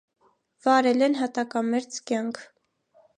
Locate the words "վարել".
0.67-1.05